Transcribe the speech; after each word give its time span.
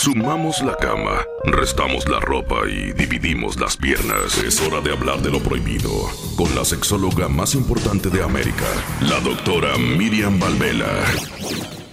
Sumamos 0.00 0.62
la 0.62 0.76
cama, 0.76 1.26
restamos 1.42 2.08
la 2.08 2.20
ropa 2.20 2.68
y 2.68 2.92
dividimos 2.92 3.58
las 3.58 3.76
piernas. 3.76 4.38
Es 4.44 4.64
hora 4.64 4.80
de 4.80 4.92
hablar 4.92 5.20
de 5.22 5.28
lo 5.28 5.40
prohibido 5.40 5.90
con 6.36 6.54
la 6.54 6.64
sexóloga 6.64 7.28
más 7.28 7.56
importante 7.56 8.08
de 8.08 8.22
América, 8.22 8.64
la 9.00 9.18
doctora 9.18 9.76
Miriam 9.76 10.38
Valvela. 10.38 10.86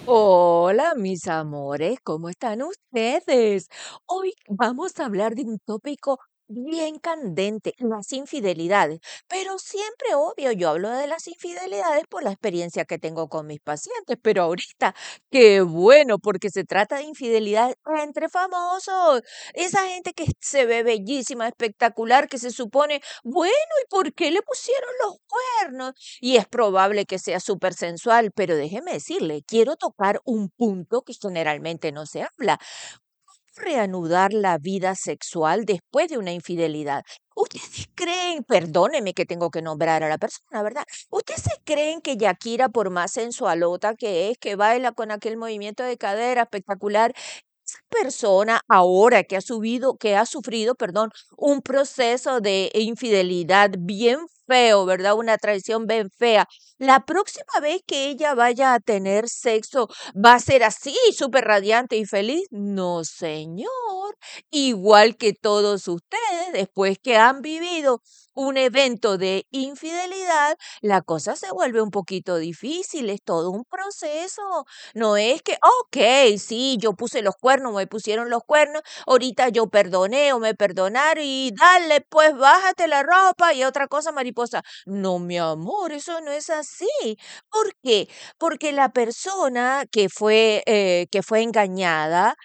Hola, 0.05 0.93
mis 0.95 1.27
amores, 1.27 1.97
¿cómo 2.03 2.29
están 2.29 2.61
ustedes? 2.61 3.69
Hoy 4.05 4.33
vamos 4.49 4.99
a 4.99 5.05
hablar 5.05 5.33
de 5.33 5.41
un 5.41 5.57
tópico 5.57 6.19
bien 6.47 6.99
candente, 6.99 7.73
las 7.77 8.11
infidelidades. 8.13 8.99
Pero 9.27 9.57
siempre, 9.59 10.15
obvio, 10.15 10.51
yo 10.51 10.69
hablo 10.69 10.89
de 10.91 11.07
las 11.07 11.27
infidelidades 11.27 12.05
por 12.09 12.23
la 12.23 12.31
experiencia 12.31 12.85
que 12.85 12.99
tengo 12.99 13.27
con 13.29 13.47
mis 13.47 13.59
pacientes, 13.61 14.17
pero 14.21 14.43
ahorita, 14.43 14.93
qué 15.31 15.61
bueno, 15.61 16.19
porque 16.19 16.49
se 16.49 16.63
trata 16.63 16.97
de 16.97 17.03
infidelidad 17.03 17.73
entre 18.03 18.29
famosos. 18.29 19.21
Esa 19.53 19.87
gente 19.87 20.13
que 20.13 20.25
se 20.39 20.65
ve 20.65 20.83
bellísima, 20.83 21.47
espectacular, 21.47 22.27
que 22.27 22.37
se 22.37 22.51
supone, 22.51 23.01
bueno, 23.23 23.53
¿y 23.83 23.87
por 23.89 24.13
qué 24.13 24.31
le 24.31 24.41
pusieron 24.41 24.89
los 25.03 25.15
cuernos? 25.27 25.93
Y 26.21 26.37
es 26.37 26.47
probable 26.47 27.05
que 27.05 27.19
sea 27.19 27.39
súper 27.39 27.73
sensual, 27.73 28.31
pero 28.33 28.55
déjeme 28.55 28.93
decirle, 28.93 29.43
quiero 29.47 29.75
tocar 29.75 30.21
un 30.25 30.49
punto 30.49 31.01
que 31.03 31.13
generalmente 31.19 31.91
no 31.91 32.05
se 32.05 32.23
habla 32.23 32.59
reanudar 33.55 34.33
la 34.33 34.57
vida 34.57 34.95
sexual 34.95 35.65
después 35.65 36.09
de 36.09 36.17
una 36.17 36.31
infidelidad. 36.33 37.03
¿Ustedes 37.35 37.87
creen, 37.95 38.43
perdónenme 38.43 39.13
que 39.13 39.25
tengo 39.25 39.49
que 39.51 39.61
nombrar 39.61 40.03
a 40.03 40.09
la 40.09 40.17
persona, 40.17 40.63
¿verdad? 40.63 40.83
¿Ustedes 41.09 41.43
creen 41.65 42.01
que 42.01 42.17
Yakira, 42.17 42.69
por 42.69 42.89
más 42.91 43.11
sensualota 43.13 43.95
que 43.95 44.29
es, 44.31 44.37
que 44.37 44.55
baila 44.55 44.91
con 44.93 45.11
aquel 45.11 45.37
movimiento 45.37 45.83
de 45.83 45.97
cadera 45.97 46.43
espectacular, 46.43 47.13
esa 47.65 47.79
persona 47.89 48.61
ahora 48.67 49.23
que 49.23 49.37
ha 49.37 49.41
subido, 49.41 49.97
que 49.97 50.15
ha 50.15 50.25
sufrido, 50.25 50.75
perdón, 50.75 51.09
un 51.37 51.61
proceso 51.61 52.39
de 52.41 52.69
infidelidad 52.75 53.71
bien 53.79 54.19
feo, 54.47 54.85
¿verdad? 54.85 55.15
Una 55.15 55.37
traición 55.37 55.87
bien 55.87 56.09
fea. 56.17 56.45
La 56.77 57.05
próxima 57.05 57.59
vez 57.61 57.81
que 57.87 58.09
ella 58.09 58.33
vaya 58.35 58.73
a 58.73 58.79
tener 58.79 59.29
sexo, 59.29 59.87
¿va 60.13 60.35
a 60.35 60.39
ser 60.39 60.63
así, 60.63 60.95
súper 61.17 61.45
radiante 61.45 61.95
y 61.97 62.05
feliz? 62.05 62.45
No, 62.51 63.03
señor. 63.03 64.17
Igual 64.51 65.15
que 65.17 65.33
todos 65.33 65.87
ustedes, 65.87 66.51
después 66.53 66.97
que 67.01 67.17
han 67.17 67.41
vivido 67.41 68.01
un 68.33 68.57
evento 68.57 69.17
de 69.17 69.47
infidelidad, 69.51 70.57
la 70.81 71.01
cosa 71.01 71.35
se 71.37 71.51
vuelve 71.51 71.81
un 71.81 71.89
poquito 71.91 72.35
difícil, 72.37 73.09
es 73.09 73.21
todo 73.23 73.49
un 73.51 73.63
proceso. 73.63 74.65
No 74.93 75.15
es 75.17 75.41
que, 75.41 75.53
ok, 75.81 76.37
sí, 76.37 76.77
yo 76.79 76.93
puse 76.93 77.21
los 77.21 77.35
cuernos, 77.37 77.73
me 77.73 77.87
pusieron 77.87 78.29
los 78.29 78.43
cuernos, 78.45 78.81
ahorita 79.07 79.49
yo 79.49 79.67
perdoné 79.69 80.33
o 80.33 80.39
me 80.39 80.53
perdonaron 80.53 81.23
y 81.25 81.51
dale, 81.57 82.01
pues 82.01 82.35
bájate 82.35 82.87
la 82.89 83.03
ropa 83.03 83.53
y 83.53 83.63
otra 83.63 83.87
cosa, 83.87 84.11
mariposa. 84.11 84.34
No, 84.85 85.19
mi 85.19 85.37
amor, 85.37 85.91
eso 85.91 86.21
no 86.21 86.31
es 86.31 86.49
así. 86.49 86.87
¿Por 87.49 87.73
qué? 87.83 88.07
Porque 88.37 88.71
la 88.71 88.89
persona 88.89 89.85
que 89.91 90.09
fue, 90.09 90.63
eh, 90.65 91.07
que 91.11 91.23
fue 91.23 91.41
engañada, 91.41 92.35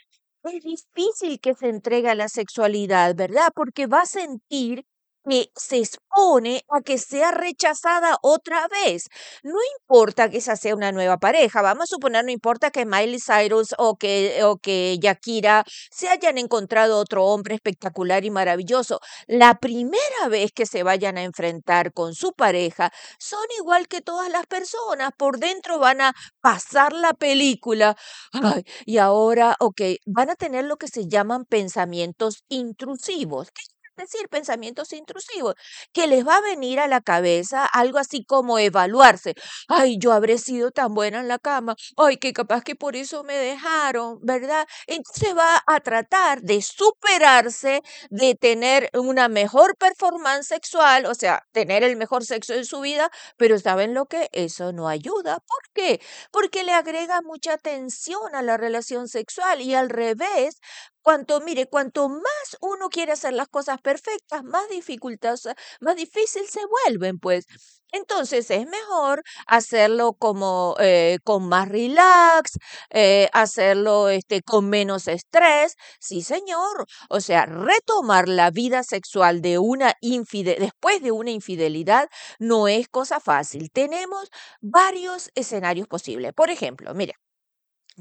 es 0.45 0.63
difícil 0.65 1.41
que 1.41 1.55
se 1.55 1.69
entregue 1.69 2.09
a 2.11 2.15
la 2.15 2.29
sexualidad, 2.29 3.15
¿verdad? 3.15 3.51
Porque 3.55 3.87
va 3.87 4.03
a 4.03 4.07
sentir 4.07 4.85
que 5.29 5.51
se 5.57 5.79
expone 5.79 6.63
a 6.71 6.81
que 6.83 6.99
sea 6.99 7.31
rechazada 7.31 8.19
otra 8.23 8.67
vez. 8.69 9.09
No 9.43 9.59
importa 9.81 10.29
que 10.31 10.39
esa 10.39 10.57
sea 10.57 10.75
una 10.75 10.93
nueva 10.93 11.19
pareja, 11.19 11.63
vamos 11.63 11.85
a 11.85 11.87
suponer, 11.87 12.25
no 12.25 12.31
importa 12.31 12.71
que 12.71 12.87
Miley 12.87 13.19
Cyrus 13.21 13.75
o 13.79 13.97
que, 13.97 14.43
o 14.45 14.57
que 14.59 14.99
Yakira 15.01 15.65
se 15.91 16.09
hayan 16.09 16.39
encontrado 16.39 16.99
otro 16.99 17.25
hombre 17.27 17.55
espectacular 17.55 18.25
y 18.25 18.31
maravilloso. 18.31 19.01
La 19.27 19.59
primera 19.59 20.29
vez 20.29 20.53
que 20.53 20.67
se 20.67 20.83
vayan 20.83 21.17
a 21.19 21.23
enfrentar 21.25 21.93
con 21.93 22.15
su 22.15 22.33
pareja, 22.33 22.91
son 23.19 23.45
igual 23.59 23.89
que 23.89 24.01
todas 24.01 24.31
las 24.31 24.47
personas, 24.47 25.11
por 25.17 25.39
dentro 25.39 25.79
van 25.79 26.01
a 26.01 26.13
pasar 26.41 26.93
la 26.93 27.13
película. 27.15 27.97
Ay, 28.33 28.65
y 28.87 28.99
ahora, 28.99 29.57
ok, 29.61 29.81
van 30.07 30.31
a 30.31 30.37
tener 30.37 30.65
lo 30.65 30.77
que 30.77 30.89
se 30.89 31.07
llaman 31.09 31.45
pensamientos 31.45 32.45
intrusivos. 32.49 33.51
¿Qué 33.53 33.63
decir, 34.01 34.29
pensamientos 34.29 34.93
intrusivos, 34.93 35.55
que 35.93 36.07
les 36.07 36.27
va 36.27 36.37
a 36.37 36.41
venir 36.41 36.81
a 36.81 36.89
la 36.89 37.01
cabeza 37.01 37.65
algo 37.67 37.99
así 37.99 38.25
como 38.25 38.59
evaluarse. 38.59 39.35
Ay, 39.69 39.97
yo 39.99 40.13
habré 40.13 40.39
sido 40.39 40.71
tan 40.71 40.95
buena 40.95 41.21
en 41.21 41.29
la 41.29 41.39
cama. 41.39 41.75
Ay, 41.97 42.17
que 42.17 42.33
capaz 42.33 42.63
que 42.63 42.75
por 42.77 42.97
eso 42.97 43.23
me 43.25 43.37
dejaron, 43.37 44.19
¿verdad? 44.23 44.67
Entonces 44.87 45.37
va 45.37 45.63
a 45.67 45.81
tratar 45.81 46.43
de 46.43 46.63
superarse, 46.63 47.83
de 48.11 48.35
tener 48.35 48.91
una 48.95 49.29
mejor 49.29 49.77
performance 49.77 50.47
sexual, 50.49 51.07
o 51.07 51.15
sea, 51.15 51.43
tener 51.53 51.83
el 51.85 51.97
mejor 51.97 52.25
sexo 52.25 52.55
en 52.55 52.65
su 52.65 52.81
vida, 52.81 53.11
pero 53.37 53.59
¿saben 53.59 53.95
lo 53.95 54.07
que? 54.07 54.29
Eso 54.33 54.73
no 54.73 54.89
ayuda. 54.89 55.39
¿Por 55.41 55.63
qué? 55.75 56.01
Porque 56.33 56.65
le 56.65 56.73
agrega 56.73 57.21
mucha 57.23 57.59
tensión 57.59 58.35
a 58.35 58.43
la 58.43 58.57
relación 58.57 59.09
sexual 59.09 59.61
y 59.61 59.75
al 59.75 59.91
revés, 59.91 60.61
Cuanto, 61.03 61.41
mire, 61.41 61.67
cuanto 61.67 62.09
más 62.09 62.57
uno 62.61 62.89
quiere 62.91 63.13
hacer 63.13 63.33
las 63.33 63.49
cosas 63.49 63.81
perfectas, 63.81 64.45
más 64.45 64.69
dificultosas, 64.69 65.55
más 65.81 65.97
difícil 65.97 66.47
se 66.47 66.61
vuelven, 66.67 67.19
pues. 67.19 67.47
Entonces 67.93 68.51
es 68.51 68.67
mejor 68.67 69.23
hacerlo 69.47 70.13
como 70.13 70.77
eh, 70.79 71.19
con 71.25 71.49
más 71.49 71.69
relax, 71.69 72.53
eh, 72.91 73.29
hacerlo 73.33 74.09
este, 74.11 74.43
con 74.43 74.69
menos 74.69 75.09
estrés. 75.09 75.75
Sí, 75.99 76.23
señor. 76.23 76.87
O 77.09 77.21
sea, 77.21 77.47
retomar 77.47 78.29
la 78.29 78.51
vida 78.51 78.83
sexual 78.85 79.41
de 79.43 79.59
una 79.59 79.95
después 80.01 81.03
de 81.03 81.11
una 81.13 81.31
infidelidad 81.33 82.09
no 82.39 82.69
es 82.69 82.89
cosa 82.89 83.19
fácil. 83.21 83.71
Tenemos 83.73 84.29
varios 84.61 85.31
escenarios 85.35 85.89
posibles. 85.89 86.33
Por 86.35 86.51
ejemplo, 86.51 86.95
mire. 86.95 87.15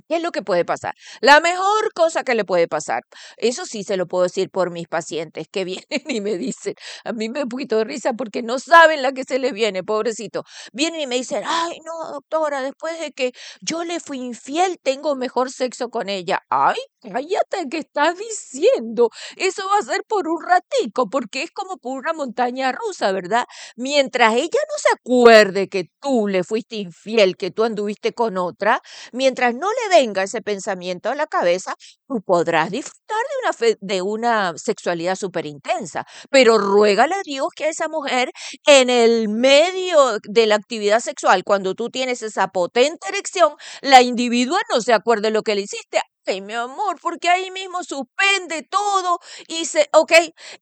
¿Qué 0.08 0.18
es 0.18 0.22
lo 0.22 0.32
que 0.32 0.42
puede 0.42 0.66
pasar? 0.66 0.94
La 1.22 1.40
mejor 1.40 1.94
cosa 1.94 2.24
que 2.24 2.36
le 2.36 2.46
puede 2.46 2.68
pasar, 2.68 3.04
eso 3.38 3.66
sí 3.66 3.84
se 3.84 3.98
lo 3.98 4.08
puedo 4.08 4.24
decir 4.24 4.50
por 4.50 4.72
mis 4.72 4.88
pacientes 4.88 5.48
que 5.52 5.66
vienen 5.66 6.04
y 6.10 6.22
me 6.22 6.38
dicen, 6.38 6.76
a 7.04 7.14
mí 7.14 7.30
me 7.30 7.40
da 7.40 7.46
un 7.52 7.68
de 7.68 7.84
risa 7.84 8.14
porque 8.14 8.42
no 8.42 8.60
saben 8.60 9.02
la 9.02 9.12
que 9.12 9.24
se 9.24 9.40
les 9.40 9.54
viene, 9.54 9.84
pobrecito. 9.84 10.44
Vienen 10.74 11.02
y 11.02 11.08
me 11.08 11.16
dicen, 11.16 11.44
ay, 11.46 11.80
no, 11.86 12.12
doctora, 12.12 12.62
después 12.62 13.00
de 13.00 13.12
que 13.12 13.32
yo 13.62 13.84
le 13.84 14.00
fui 14.00 14.20
infiel, 14.20 14.80
tengo 14.82 15.16
mejor 15.16 15.52
sexo 15.52 15.90
con 15.90 16.10
ella. 16.10 16.42
Ay, 16.50 16.78
cállate, 17.02 17.68
¿qué 17.70 17.80
estás 17.80 18.16
diciendo? 18.18 19.10
Eso 19.36 19.68
va 19.68 19.80
a 19.80 19.84
ser 19.84 20.04
por 20.08 20.28
un 20.28 20.42
ratico, 20.42 21.10
porque 21.10 21.44
es 21.44 21.52
como 21.52 21.78
por 21.78 21.98
una 21.98 22.14
montaña 22.14 22.72
rusa, 22.72 23.12
¿verdad? 23.12 23.46
Mientras 23.76 24.34
ella 24.34 24.48
no 24.48 24.78
se 24.78 24.90
acuerde 24.96 25.70
que 25.70 25.90
tú 26.02 26.28
le 26.28 26.44
fuiste 26.44 26.78
infiel, 26.78 27.38
que 27.38 27.52
tú 27.52 27.64
anduviste 27.64 28.14
con 28.14 28.38
otra, 28.38 28.82
mientras 29.12 29.54
no 29.56 29.68
le 29.70 29.89
venga 29.90 30.24
ese 30.24 30.42
pensamiento 30.42 31.10
a 31.10 31.16
la 31.16 31.28
cabeza, 31.28 31.76
tú 32.08 32.22
podrás 32.22 32.72
disfrutar 32.72 33.18
de 33.18 33.66
una, 33.66 33.78
de 33.82 34.02
una 34.02 34.54
sexualidad 34.58 35.16
súper 35.16 35.46
intensa, 35.46 36.06
pero 36.30 36.58
ruégale 36.58 37.16
a 37.16 37.22
Dios 37.24 37.50
que 37.56 37.66
a 37.66 37.70
esa 37.70 37.88
mujer 37.90 38.32
en 38.68 38.90
el 38.90 39.28
medio 39.30 39.98
de 40.24 40.48
la 40.48 40.56
actividad 40.56 41.00
sexual, 41.02 41.44
cuando 41.44 41.76
tú 41.76 41.90
tienes 41.90 42.22
esa 42.22 42.48
potente 42.50 43.08
erección, 43.10 43.54
la 43.82 44.02
individua 44.02 44.60
no 44.74 44.82
se 44.82 44.94
acuerde 44.94 45.32
lo 45.32 45.44
que 45.44 45.56
le 45.56 45.62
hiciste. 45.62 46.00
Ay, 46.30 46.42
mi 46.42 46.54
amor, 46.54 46.98
porque 47.02 47.28
ahí 47.30 47.50
mismo 47.50 47.84
suspende 47.84 48.62
todo 48.64 49.20
y 49.48 49.66
se, 49.66 49.90
ok, 49.94 50.12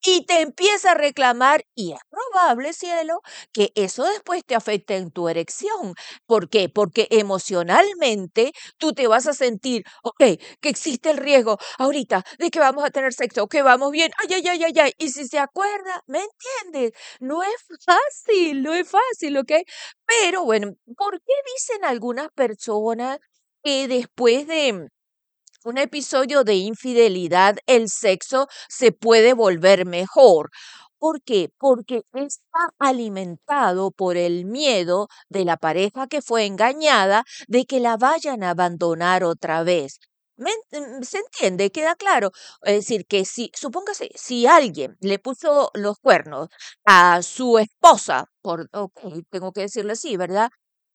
y 0.05 0.25
te 0.25 0.39
empieza 0.41 0.91
a 0.91 0.93
reclamar 0.95 1.65
y 1.75 1.91
es 1.91 1.99
probable, 2.09 2.71
cielo, 2.73 3.21
que 3.51 3.71
eso 3.75 4.03
después 4.05 4.43
te 4.45 4.55
afecte 4.55 4.95
en 4.95 5.11
tu 5.11 5.27
erección. 5.27 5.93
¿Por 6.25 6.49
qué? 6.49 6.69
Porque 6.69 7.07
emocionalmente 7.11 8.53
tú 8.77 8.93
te 8.93 9.07
vas 9.07 9.27
a 9.27 9.33
sentir, 9.33 9.83
ok, 10.03 10.19
que 10.61 10.69
existe 10.69 11.09
el 11.09 11.17
riesgo 11.17 11.57
ahorita 11.77 12.23
de 12.39 12.49
que 12.49 12.59
vamos 12.59 12.85
a 12.85 12.89
tener 12.91 13.13
sexo, 13.13 13.47
que 13.47 13.61
vamos 13.61 13.91
bien, 13.91 14.11
ay, 14.19 14.35
ay, 14.35 14.47
ay, 14.47 14.63
ay, 14.63 14.73
ay, 14.79 14.91
y 14.97 15.09
si 15.09 15.27
se 15.27 15.39
acuerda, 15.39 16.01
¿me 16.07 16.19
entiendes? 16.23 16.93
No 17.19 17.43
es 17.43 17.49
fácil, 17.85 18.63
no 18.63 18.73
es 18.73 18.89
fácil, 18.89 19.37
¿ok? 19.37 19.51
Pero 20.05 20.45
bueno, 20.45 20.73
¿por 20.97 21.19
qué 21.21 21.33
dicen 21.55 21.83
algunas 21.85 22.29
personas 22.33 23.19
que 23.63 23.87
después 23.87 24.47
de 24.47 24.87
un 25.63 25.77
episodio 25.77 26.43
de 26.43 26.55
infidelidad, 26.55 27.57
el 27.65 27.89
sexo 27.89 28.47
se 28.69 28.91
puede 28.91 29.33
volver 29.33 29.85
mejor. 29.85 30.49
¿Por 30.99 31.21
qué? 31.21 31.51
Porque 31.59 32.03
está 32.13 32.69
alimentado 32.79 33.91
por 33.91 34.17
el 34.17 34.45
miedo 34.45 35.07
de 35.29 35.45
la 35.45 35.57
pareja 35.57 36.07
que 36.07 36.21
fue 36.21 36.45
engañada 36.45 37.23
de 37.47 37.65
que 37.65 37.79
la 37.79 37.97
vayan 37.97 38.43
a 38.43 38.51
abandonar 38.51 39.23
otra 39.23 39.63
vez. 39.63 39.99
¿Se 41.01 41.17
entiende? 41.19 41.71
¿Queda 41.71 41.95
claro? 41.95 42.31
Es 42.63 42.75
decir, 42.75 43.05
que 43.07 43.25
si, 43.25 43.51
supóngase, 43.55 44.09
si 44.15 44.45
alguien 44.47 44.95
le 45.01 45.17
puso 45.19 45.71
los 45.73 45.97
cuernos 45.99 46.49
a 46.85 47.21
su 47.23 47.57
esposa, 47.57 48.25
por, 48.41 48.69
ok, 48.71 48.99
tengo 49.31 49.51
que 49.51 49.61
decirle 49.61 49.93
así, 49.93 50.15
¿verdad? 50.17 50.49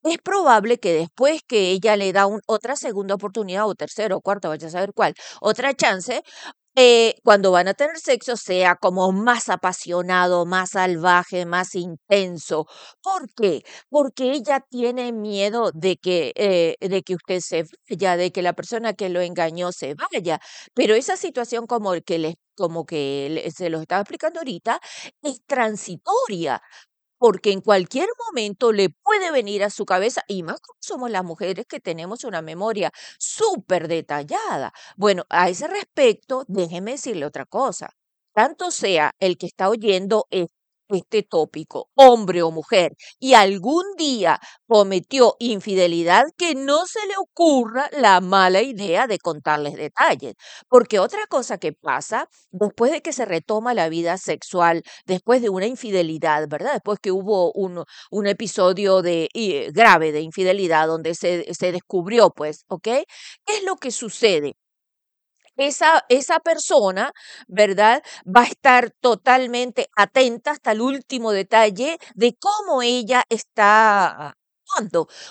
Es 0.05 0.19
probable 0.19 0.79
que 0.79 0.93
después 0.95 1.43
que 1.47 1.71
ella 1.71 1.97
le 1.97 2.13
da 2.13 2.27
un, 2.27 2.41
otra 2.47 2.77
segunda 2.77 3.15
oportunidad 3.15 3.67
o 3.69 3.75
tercera 3.75 4.17
o 4.17 4.21
cuarta, 4.21 4.49
vaya 4.49 4.69
a 4.69 4.71
saber 4.71 4.93
cuál, 4.95 5.15
otra 5.41 5.75
chance, 5.75 6.23
eh, 6.75 7.17
cuando 7.23 7.51
van 7.53 7.69
a 7.69 7.75
tener 7.75 7.99
sexo 7.99 8.37
sea 8.37 8.77
como 8.77 9.13
más 9.13 9.49
apasionado, 9.51 10.47
más 10.47 10.71
salvaje, 10.71 11.45
más 11.47 11.75
intenso. 11.75 12.67
¿Por 13.03 13.29
qué? 13.35 13.63
Porque 13.91 14.33
ella 14.33 14.61
tiene 14.71 15.13
miedo 15.13 15.71
de 15.75 15.97
que, 15.99 16.33
eh, 16.35 16.77
de 16.81 17.03
que 17.03 17.15
usted 17.17 17.41
se 17.41 17.65
vaya, 17.91 18.17
de 18.17 18.33
que 18.33 18.41
la 18.43 18.55
persona 18.55 18.95
que 18.95 19.11
lo 19.11 19.21
engañó 19.21 19.71
se 19.73 19.95
vaya. 19.95 20.41
Pero 20.75 20.95
esa 20.95 21.17
situación 21.19 21.67
como 21.67 21.93
el 21.95 22.05
que 22.05 22.35
como 22.57 22.85
que 22.87 23.51
se 23.55 23.71
lo 23.71 23.81
estaba 23.81 24.03
explicando 24.03 24.41
ahorita, 24.41 24.81
es 25.23 25.41
transitoria 25.47 26.63
porque 27.23 27.53
en 27.53 27.61
cualquier 27.61 28.09
momento 28.27 28.73
le 28.73 28.91
puede 28.91 29.31
venir 29.33 29.63
a 29.65 29.71
su 29.71 29.87
cabeza, 29.87 30.23
y 30.29 30.43
más 30.43 30.61
como 30.61 30.79
somos 30.81 31.11
las 31.11 31.25
mujeres 31.25 31.67
que 31.69 31.79
tenemos 31.81 32.25
una 32.25 32.43
memoria 32.43 32.93
súper 33.19 33.87
detallada. 33.89 34.73
Bueno, 34.97 35.25
a 35.31 35.49
ese 35.49 35.69
respecto, 35.69 36.45
déjeme 36.49 36.93
decirle 36.93 37.25
otra 37.27 37.47
cosa. 37.47 37.91
Tanto 38.35 38.71
sea 38.73 39.13
el 39.21 39.39
que 39.39 39.47
está 39.47 39.69
oyendo 39.71 40.27
es- 40.31 40.49
este 40.97 41.23
tópico, 41.23 41.89
hombre 41.95 42.43
o 42.43 42.51
mujer, 42.51 42.93
y 43.19 43.35
algún 43.35 43.85
día 43.97 44.41
cometió 44.67 45.37
infidelidad, 45.39 46.25
que 46.37 46.55
no 46.55 46.87
se 46.87 47.07
le 47.07 47.15
ocurra 47.19 47.89
la 47.93 48.21
mala 48.21 48.63
idea 48.63 49.07
de 49.07 49.19
contarles 49.19 49.75
detalles. 49.75 50.35
Porque 50.69 50.99
otra 50.99 51.27
cosa 51.29 51.59
que 51.59 51.73
pasa, 51.73 52.29
después 52.51 52.91
de 52.93 53.03
que 53.03 53.13
se 53.13 53.25
retoma 53.25 53.75
la 53.75 53.89
vida 53.89 54.17
sexual, 54.19 54.83
después 55.07 55.43
de 55.43 55.49
una 55.51 55.67
infidelidad, 55.67 56.47
¿verdad? 56.49 56.75
Después 56.75 56.99
que 57.01 57.13
hubo 57.13 57.53
un, 57.53 57.85
un 58.11 58.27
episodio 58.27 59.03
de, 59.03 59.29
grave 59.75 60.13
de 60.13 60.21
infidelidad 60.21 60.87
donde 60.87 61.15
se, 61.15 61.53
se 61.55 61.73
descubrió, 61.73 62.31
pues, 62.31 62.65
¿ok? 62.69 62.83
¿Qué 62.85 63.05
es 63.59 63.65
lo 63.65 63.77
que 63.77 63.91
sucede? 63.91 64.57
Esa, 65.57 66.05
esa 66.09 66.41
persona, 66.41 67.13
¿verdad? 67.47 68.03
Va 68.27 68.43
a 68.43 68.45
estar 68.47 68.91
totalmente 69.01 69.89
atenta 69.97 70.53
hasta 70.53 70.73
el 70.73 70.81
último 70.81 71.31
detalle 71.33 71.99
de 72.15 72.35
cómo 72.41 72.83
ella 72.83 73.25
está 73.29 74.35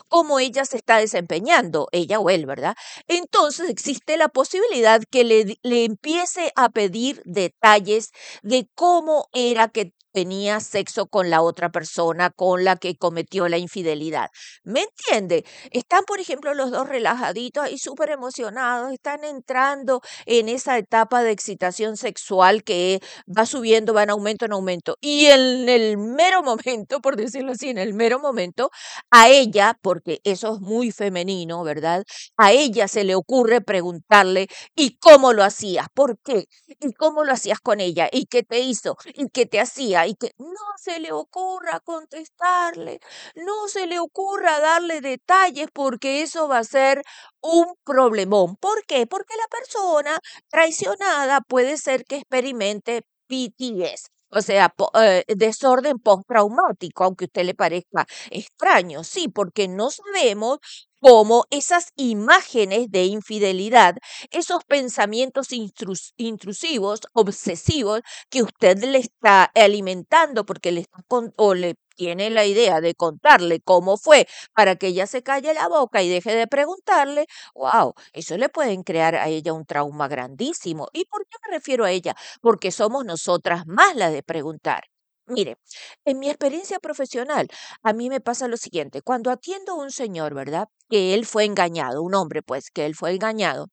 cómo 0.07 0.39
ella 0.39 0.65
se 0.65 0.77
está 0.77 0.97
desempeñando, 0.97 1.87
ella 1.91 2.19
o 2.19 2.29
él, 2.29 2.45
¿verdad? 2.45 2.75
Entonces 3.07 3.69
existe 3.69 4.17
la 4.17 4.27
posibilidad 4.29 5.01
que 5.09 5.23
le, 5.23 5.57
le 5.63 5.85
empiece 5.85 6.51
a 6.55 6.69
pedir 6.69 7.21
detalles 7.25 8.11
de 8.43 8.67
cómo 8.75 9.27
era 9.33 9.69
que 9.69 9.93
tenía 10.11 10.59
sexo 10.59 11.07
con 11.07 11.29
la 11.29 11.41
otra 11.41 11.69
persona 11.69 12.29
con 12.29 12.63
la 12.63 12.75
que 12.75 12.95
cometió 12.95 13.47
la 13.49 13.57
infidelidad. 13.57 14.29
¿Me 14.63 14.81
entiende? 14.83 15.45
Están, 15.71 16.03
por 16.05 16.19
ejemplo, 16.19 16.53
los 16.53 16.71
dos 16.71 16.87
relajaditos 16.87 17.69
y 17.71 17.77
súper 17.77 18.09
emocionados, 18.11 18.91
están 18.93 19.23
entrando 19.23 20.01
en 20.25 20.49
esa 20.49 20.77
etapa 20.77 21.23
de 21.23 21.31
excitación 21.31 21.97
sexual 21.97 22.63
que 22.63 22.99
va 23.27 23.45
subiendo, 23.45 23.93
va 23.93 24.03
en 24.03 24.11
aumento, 24.11 24.45
en 24.45 24.53
aumento. 24.53 24.97
Y 25.01 25.25
en 25.27 25.69
el 25.69 25.97
mero 25.97 26.43
momento, 26.43 27.01
por 27.01 27.15
decirlo 27.15 27.53
así, 27.53 27.69
en 27.69 27.77
el 27.77 27.93
mero 27.93 28.19
momento, 28.19 28.69
a 29.09 29.29
ella, 29.29 29.77
porque 29.81 30.19
eso 30.23 30.55
es 30.55 30.61
muy 30.61 30.91
femenino, 30.91 31.63
¿verdad? 31.63 32.03
A 32.37 32.51
ella 32.51 32.87
se 32.87 33.03
le 33.03 33.15
ocurre 33.15 33.61
preguntarle, 33.61 34.47
¿y 34.75 34.97
cómo 34.97 35.33
lo 35.33 35.43
hacías? 35.43 35.87
¿Por 35.93 36.19
qué? 36.23 36.45
¿Y 36.79 36.93
cómo 36.93 37.23
lo 37.23 37.33
hacías 37.33 37.59
con 37.59 37.79
ella? 37.79 38.09
¿Y 38.11 38.25
qué 38.25 38.43
te 38.43 38.59
hizo? 38.59 38.97
¿Y 39.15 39.29
qué 39.29 39.45
te 39.45 39.59
hacía? 39.59 40.00
Y 40.07 40.15
que 40.15 40.31
no 40.37 40.55
se 40.77 40.99
le 40.99 41.11
ocurra 41.11 41.79
contestarle, 41.81 42.99
no 43.35 43.67
se 43.67 43.87
le 43.87 43.99
ocurra 43.99 44.59
darle 44.59 45.01
detalles 45.01 45.67
porque 45.73 46.21
eso 46.21 46.47
va 46.47 46.59
a 46.59 46.63
ser 46.63 47.03
un 47.41 47.73
problemón. 47.83 48.55
¿Por 48.57 48.85
qué? 48.85 49.07
Porque 49.07 49.35
la 49.37 49.47
persona 49.47 50.19
traicionada 50.49 51.41
puede 51.41 51.77
ser 51.77 52.03
que 52.05 52.17
experimente 52.17 53.03
PTS. 53.27 54.09
O 54.31 54.41
sea, 54.41 54.69
po- 54.69 54.91
eh, 54.95 55.23
desorden 55.27 55.99
postraumático, 55.99 57.03
aunque 57.03 57.25
a 57.25 57.27
usted 57.27 57.45
le 57.45 57.53
parezca 57.55 58.05
extraño, 58.29 59.03
sí, 59.03 59.27
porque 59.27 59.67
no 59.67 59.89
sabemos 59.91 60.59
cómo 60.99 61.45
esas 61.49 61.87
imágenes 61.95 62.91
de 62.91 63.05
infidelidad, 63.05 63.95
esos 64.29 64.63
pensamientos 64.65 65.51
intrus- 65.51 66.13
intrusivos, 66.17 67.01
obsesivos, 67.13 68.01
que 68.29 68.43
usted 68.43 68.77
le 68.83 68.99
está 68.99 69.45
alimentando 69.55 70.45
porque 70.45 70.71
le 70.71 70.81
está 70.81 70.99
con- 71.07 71.33
o 71.37 71.53
le 71.55 71.75
tiene 72.01 72.31
la 72.31 72.45
idea 72.45 72.81
de 72.81 72.95
contarle 72.95 73.61
cómo 73.61 73.95
fue 73.95 74.27
para 74.55 74.75
que 74.75 74.87
ella 74.87 75.05
se 75.05 75.21
calle 75.21 75.53
la 75.53 75.67
boca 75.67 76.01
y 76.01 76.09
deje 76.09 76.33
de 76.35 76.47
preguntarle, 76.47 77.27
wow, 77.53 77.93
eso 78.13 78.37
le 78.37 78.49
pueden 78.49 78.81
crear 78.81 79.13
a 79.15 79.27
ella 79.27 79.53
un 79.53 79.65
trauma 79.67 80.07
grandísimo. 80.07 80.87
¿Y 80.93 81.05
por 81.05 81.27
qué 81.27 81.37
me 81.47 81.55
refiero 81.57 81.85
a 81.85 81.91
ella? 81.91 82.15
Porque 82.41 82.71
somos 82.71 83.05
nosotras 83.05 83.67
más 83.67 83.95
las 83.95 84.11
de 84.13 84.23
preguntar. 84.23 84.85
Mire, 85.27 85.57
en 86.05 86.17
mi 86.19 86.27
experiencia 86.29 86.79
profesional, 86.79 87.47
a 87.83 87.93
mí 87.93 88.09
me 88.09 88.19
pasa 88.19 88.47
lo 88.47 88.57
siguiente, 88.57 89.01
cuando 89.03 89.29
atiendo 89.29 89.73
a 89.73 89.75
un 89.75 89.91
señor, 89.91 90.33
¿verdad? 90.33 90.67
Que 90.89 91.13
él 91.13 91.25
fue 91.27 91.45
engañado, 91.45 92.01
un 92.01 92.15
hombre, 92.15 92.41
pues, 92.41 92.71
que 92.71 92.85
él 92.87 92.95
fue 92.95 93.11
engañado. 93.13 93.67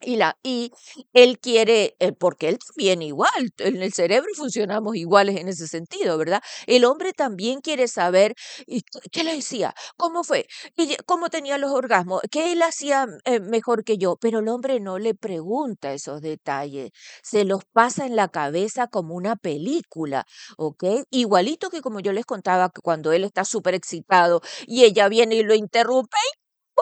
Y, 0.00 0.16
la, 0.16 0.38
y 0.44 0.70
él 1.12 1.40
quiere, 1.40 1.96
eh, 1.98 2.12
porque 2.12 2.48
él 2.48 2.58
también 2.58 3.02
igual, 3.02 3.50
en 3.58 3.82
el 3.82 3.92
cerebro 3.92 4.28
funcionamos 4.36 4.94
iguales 4.96 5.36
en 5.36 5.48
ese 5.48 5.66
sentido, 5.66 6.16
¿verdad? 6.16 6.40
El 6.66 6.84
hombre 6.84 7.12
también 7.12 7.60
quiere 7.60 7.88
saber, 7.88 8.34
¿y 8.66 8.82
qué 9.10 9.24
le 9.24 9.34
decía? 9.34 9.74
¿Cómo 9.96 10.22
fue? 10.22 10.46
¿Y 10.76 10.96
¿Cómo 11.04 11.30
tenía 11.30 11.58
los 11.58 11.72
orgasmos? 11.72 12.22
¿Qué 12.30 12.52
él 12.52 12.62
hacía 12.62 13.06
eh, 13.24 13.40
mejor 13.40 13.82
que 13.82 13.98
yo? 13.98 14.16
Pero 14.20 14.38
el 14.38 14.48
hombre 14.48 14.78
no 14.78 14.98
le 15.00 15.14
pregunta 15.14 15.92
esos 15.92 16.20
detalles, 16.20 16.90
se 17.22 17.44
los 17.44 17.64
pasa 17.72 18.06
en 18.06 18.14
la 18.14 18.28
cabeza 18.28 18.86
como 18.86 19.14
una 19.14 19.34
película, 19.34 20.24
¿ok? 20.58 20.84
Igualito 21.10 21.70
que 21.70 21.80
como 21.82 21.98
yo 22.00 22.12
les 22.12 22.24
contaba, 22.24 22.70
cuando 22.84 23.10
él 23.12 23.24
está 23.24 23.44
súper 23.44 23.74
excitado 23.74 24.42
y 24.66 24.84
ella 24.84 25.08
viene 25.08 25.34
y 25.36 25.42
lo 25.42 25.54
interrumpe 25.54 26.16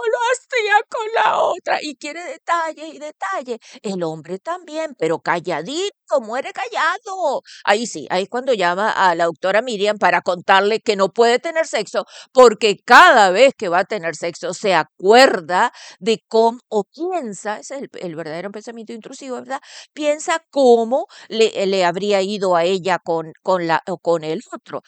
lo 0.05 0.19
hacía 0.33 0.75
con 0.89 1.07
la 1.15 1.39
otra 1.39 1.79
y 1.83 1.97
quiere 1.97 2.23
detalles 2.25 2.95
y 2.95 2.99
detalles. 2.99 3.59
El 3.83 4.03
hombre 4.03 4.39
también, 4.39 4.95
pero 4.99 5.21
calladito, 5.21 6.21
muere 6.21 6.53
callado. 6.53 7.43
Ahí 7.65 7.87
sí, 7.87 8.07
ahí 8.11 8.25
es 8.25 8.29
cuando 8.29 8.53
llama 8.55 8.91
a 8.91 9.15
la 9.15 9.25
doctora 9.25 9.63
Miriam 9.63 9.99
para 9.99 10.23
contarle 10.23 10.81
que 10.81 10.97
no 10.97 11.11
puede 11.11 11.39
tener 11.39 11.67
sexo 11.67 12.07
porque 12.33 12.77
cada 12.85 13.31
vez 13.31 13.55
que 13.57 13.69
va 13.69 13.81
a 13.81 13.85
tener 13.85 14.17
sexo 14.17 14.55
se 14.55 14.75
acuerda 14.75 15.73
de 15.99 16.23
cómo 16.29 16.61
o 16.69 16.85
piensa, 16.85 17.59
ese 17.61 17.77
es 17.77 17.83
el, 18.01 18.17
verdadero 18.17 18.51
pensamiento 18.51 18.93
intrusivo, 18.93 19.37
¿verdad? 19.37 19.61
Piensa 19.93 20.43
cómo 20.51 21.07
le, 21.29 21.67
le 21.67 21.85
habría 21.85 22.23
ido 22.23 22.57
a 22.57 22.65
ella 22.65 22.99
con, 22.99 23.33
con, 23.43 23.67
la, 23.67 23.83
o 23.87 23.99
con 23.99 24.25
el 24.25 24.41
otro. 24.53 24.83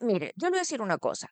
Mire, 0.00 0.32
yo 0.36 0.46
le 0.46 0.50
voy 0.50 0.58
a 0.58 0.62
decir 0.62 0.80
una 0.82 0.98
cosa. 0.98 1.28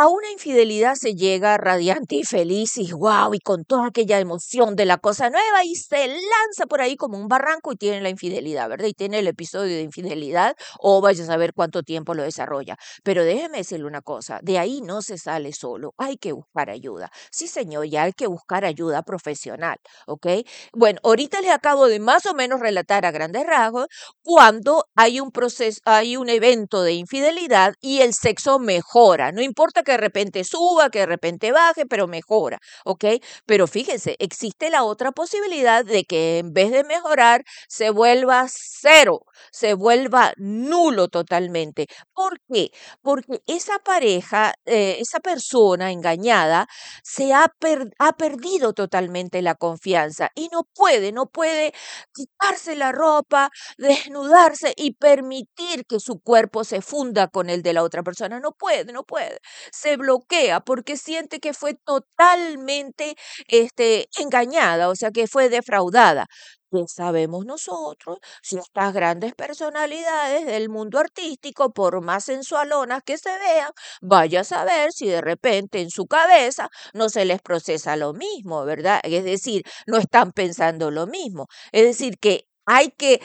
A 0.00 0.08
una 0.08 0.30
infidelidad 0.30 0.94
se 0.94 1.14
llega 1.14 1.58
radiante 1.58 2.14
y 2.16 2.24
feliz 2.24 2.78
y 2.78 2.90
guau, 2.90 3.34
y 3.34 3.38
con 3.38 3.66
toda 3.66 3.88
aquella 3.88 4.18
emoción 4.18 4.74
de 4.74 4.86
la 4.86 4.96
cosa 4.96 5.28
nueva 5.28 5.62
y 5.62 5.74
se 5.74 6.08
lanza 6.08 6.64
por 6.66 6.80
ahí 6.80 6.96
como 6.96 7.18
un 7.18 7.28
barranco 7.28 7.70
y 7.70 7.76
tiene 7.76 8.00
la 8.00 8.08
infidelidad, 8.08 8.70
¿verdad? 8.70 8.86
Y 8.86 8.94
tiene 8.94 9.18
el 9.18 9.26
episodio 9.26 9.76
de 9.76 9.82
infidelidad 9.82 10.56
o 10.78 11.02
vaya 11.02 11.22
a 11.22 11.26
saber 11.26 11.52
cuánto 11.52 11.82
tiempo 11.82 12.14
lo 12.14 12.22
desarrolla. 12.22 12.78
Pero 13.04 13.24
déjeme 13.24 13.58
decirle 13.58 13.84
una 13.84 14.00
cosa, 14.00 14.38
de 14.42 14.58
ahí 14.58 14.80
no 14.80 15.02
se 15.02 15.18
sale 15.18 15.52
solo, 15.52 15.92
hay 15.98 16.16
que 16.16 16.32
buscar 16.32 16.70
ayuda. 16.70 17.10
Sí, 17.30 17.46
señor, 17.46 17.84
ya 17.84 18.04
hay 18.04 18.14
que 18.14 18.26
buscar 18.26 18.64
ayuda 18.64 19.02
profesional, 19.02 19.76
¿ok? 20.06 20.28
Bueno, 20.72 20.98
ahorita 21.04 21.42
les 21.42 21.50
acabo 21.50 21.88
de 21.88 22.00
más 22.00 22.24
o 22.24 22.32
menos 22.32 22.60
relatar 22.60 23.04
a 23.04 23.10
grandes 23.10 23.46
rasgos 23.46 23.88
cuando 24.22 24.86
hay 24.96 25.20
un 25.20 25.30
proceso, 25.30 25.82
hay 25.84 26.16
un 26.16 26.30
evento 26.30 26.82
de 26.82 26.94
infidelidad 26.94 27.74
y 27.82 28.00
el 28.00 28.14
sexo 28.14 28.58
mejora. 28.58 29.30
No 29.30 29.42
importa 29.42 29.82
que 29.90 29.96
de 29.96 29.98
repente 29.98 30.44
suba, 30.44 30.90
que 30.90 31.00
de 31.00 31.06
repente 31.06 31.52
baje, 31.52 31.86
pero 31.86 32.06
mejora, 32.06 32.58
¿ok? 32.84 33.04
Pero 33.46 33.66
fíjense, 33.66 34.16
existe 34.18 34.70
la 34.70 34.84
otra 34.84 35.12
posibilidad 35.12 35.84
de 35.84 36.04
que 36.04 36.38
en 36.38 36.52
vez 36.52 36.70
de 36.70 36.84
mejorar, 36.84 37.44
se 37.68 37.90
vuelva 37.90 38.46
cero, 38.48 39.20
se 39.52 39.74
vuelva 39.74 40.32
nulo 40.36 41.08
totalmente. 41.08 41.86
¿Por 42.14 42.38
qué? 42.52 42.70
Porque 43.02 43.40
esa 43.46 43.78
pareja, 43.80 44.54
eh, 44.66 44.96
esa 45.00 45.20
persona 45.20 45.90
engañada, 45.92 46.66
se 47.02 47.32
ha, 47.32 47.52
ha 47.98 48.12
perdido 48.16 48.72
totalmente 48.72 49.42
la 49.42 49.54
confianza 49.54 50.30
y 50.34 50.48
no 50.52 50.64
puede, 50.74 51.12
no 51.12 51.26
puede 51.26 51.72
quitarse 52.14 52.76
la 52.76 52.92
ropa, 52.92 53.50
desnudarse 53.78 54.72
y 54.76 54.92
permitir 54.94 55.84
que 55.86 56.00
su 56.00 56.20
cuerpo 56.20 56.64
se 56.64 56.82
funda 56.82 57.28
con 57.28 57.50
el 57.50 57.62
de 57.62 57.72
la 57.72 57.82
otra 57.82 58.02
persona. 58.02 58.40
No 58.40 58.52
puede, 58.52 58.92
no 58.92 59.04
puede. 59.04 59.38
Se 59.72 59.96
bloquea 59.96 60.60
porque 60.60 60.96
siente 60.96 61.40
que 61.40 61.52
fue 61.54 61.74
totalmente 61.74 63.16
este, 63.48 64.08
engañada, 64.18 64.88
o 64.88 64.96
sea, 64.96 65.10
que 65.10 65.26
fue 65.26 65.48
defraudada. 65.48 66.26
¿Qué 66.72 66.84
sabemos 66.86 67.44
nosotros 67.46 68.18
si 68.42 68.56
estas 68.56 68.92
grandes 68.94 69.34
personalidades 69.34 70.46
del 70.46 70.68
mundo 70.68 71.00
artístico, 71.00 71.72
por 71.72 72.00
más 72.00 72.24
sensualonas 72.26 73.02
que 73.04 73.18
se 73.18 73.30
vean, 73.40 73.70
vaya 74.00 74.40
a 74.42 74.44
saber 74.44 74.92
si 74.92 75.08
de 75.08 75.20
repente 75.20 75.80
en 75.80 75.90
su 75.90 76.06
cabeza 76.06 76.68
no 76.94 77.08
se 77.08 77.24
les 77.24 77.42
procesa 77.42 77.96
lo 77.96 78.12
mismo, 78.12 78.64
¿verdad? 78.64 79.00
Es 79.02 79.24
decir, 79.24 79.62
no 79.86 79.96
están 79.98 80.30
pensando 80.32 80.92
lo 80.92 81.08
mismo. 81.08 81.48
Es 81.72 81.82
decir, 81.84 82.18
que 82.20 82.46
hay 82.72 82.92
que 82.92 83.20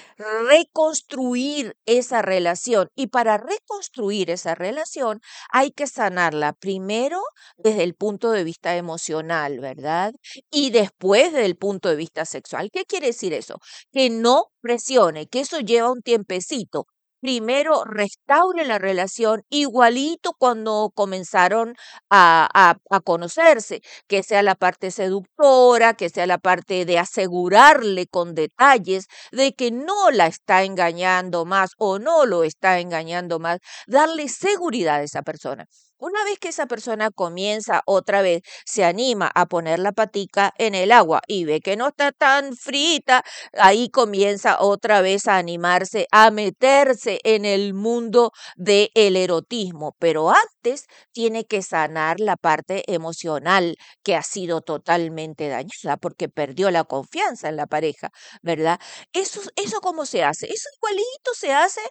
reconstruir 0.50 1.78
esa 1.86 2.24
relación 2.24 2.90
y 2.96 3.08
para 3.08 3.38
reconstruir 3.38 4.32
esa 4.32 4.56
relación 4.56 5.22
hay 5.52 5.70
que 5.70 5.86
sanarla 5.86 6.54
primero 6.54 7.22
desde 7.56 7.84
el 7.84 7.94
punto 7.94 8.32
de 8.32 8.44
vista 8.44 8.76
emocional, 8.76 9.60
¿verdad? 9.60 10.14
Y 10.50 10.72
después 10.72 11.32
desde 11.32 11.46
el 11.46 11.58
punto 11.58 11.90
de 11.90 11.96
vista 11.96 12.26
sexual. 12.26 12.72
¿Qué 12.72 12.86
quiere 12.86 13.08
decir 13.08 13.34
eso? 13.34 13.60
Que 13.92 14.10
no 14.10 14.48
presione, 14.62 15.28
que 15.28 15.42
eso 15.42 15.60
lleva 15.60 15.92
un 15.92 16.02
tiempecito, 16.02 16.88
primero 17.26 17.84
restaure 17.86 18.66
la 18.66 18.78
relación 18.78 19.42
igualito 19.50 20.34
cuando 20.38 20.92
comenzaron 20.94 21.76
a, 22.08 22.48
a, 22.54 22.78
a 22.92 23.00
conocerse, 23.02 23.82
que 24.08 24.22
sea 24.22 24.44
la 24.44 24.54
parte 24.54 24.92
seductora, 24.92 25.96
que 25.96 26.10
sea 26.10 26.28
la 26.28 26.38
parte 26.38 26.86
de 26.86 27.00
asegurarle 27.00 28.06
con 28.06 28.36
detalles 28.36 29.08
de 29.32 29.54
que 29.56 29.72
no 29.72 30.12
la 30.12 30.28
está 30.28 30.64
engañando 30.66 31.46
más 31.46 31.72
o 31.80 31.98
no 31.98 32.28
lo 32.28 32.44
está 32.44 32.80
engañando 32.80 33.40
más, 33.40 33.58
darle 33.88 34.30
seguridad 34.30 34.98
a 34.98 35.04
esa 35.04 35.24
persona. 35.24 35.66
Una 35.98 36.24
vez 36.26 36.40
que 36.40 36.50
esa 36.50 36.66
persona 36.66 37.10
comienza 37.10 37.82
otra 37.86 38.22
vez, 38.22 38.42
se 38.66 38.84
anima 38.84 39.32
a 39.34 39.46
poner 39.46 39.80
la 39.80 39.94
patica 39.94 40.54
en 40.58 40.76
el 40.76 40.92
agua 40.92 41.22
y 41.26 41.46
ve 41.46 41.62
que 41.62 41.78
no 41.78 41.88
está 41.88 42.12
tan 42.12 42.56
frita, 42.58 43.24
ahí 43.54 43.90
comienza 43.90 44.58
otra 44.60 45.00
vez 45.02 45.28
a 45.28 45.38
animarse 45.38 46.08
a 46.12 46.32
meterse 46.32 47.20
en 47.24 47.46
el 47.46 47.74
mundo 47.74 48.32
del 48.58 49.16
erotismo. 49.16 49.96
Pero 49.98 50.32
antes 50.32 50.86
tiene 51.14 51.46
que 51.46 51.62
sanar 51.62 52.20
la 52.20 52.36
parte 52.36 52.84
emocional 52.94 53.78
que 54.04 54.16
ha 54.16 54.22
sido 54.24 54.60
totalmente 54.62 55.48
dañada 55.48 55.96
porque 55.98 56.28
perdió 56.28 56.72
la 56.72 56.84
confianza 56.84 57.48
en 57.48 57.56
la 57.56 57.68
pareja, 57.68 58.10
¿verdad? 58.42 58.80
Eso, 59.14 59.40
eso 59.56 59.80
cómo 59.80 60.06
se 60.06 60.24
hace? 60.26 60.48
Eso 60.48 60.68
igualito 60.78 61.34
se 61.36 61.54
hace 61.54 61.82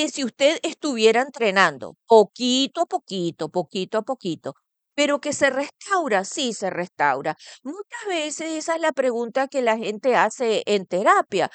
que 0.00 0.08
si 0.08 0.24
usted 0.24 0.58
estuviera 0.62 1.20
entrenando 1.22 1.96
poquito 2.06 2.82
a 2.82 2.86
poquito, 2.86 3.48
poquito 3.50 3.98
a 3.98 4.02
poquito, 4.02 4.54
pero 4.94 5.20
que 5.20 5.32
se 5.32 5.50
restaura, 5.50 6.24
sí 6.24 6.52
se 6.52 6.70
restaura. 6.70 7.36
Muchas 7.62 8.06
veces 8.08 8.50
esa 8.52 8.74
es 8.76 8.80
la 8.80 8.92
pregunta 8.92 9.48
que 9.48 9.62
la 9.62 9.76
gente 9.78 10.16
hace 10.16 10.62
en 10.66 10.86
terapia. 10.86 11.50